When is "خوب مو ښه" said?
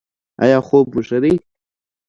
0.67-1.17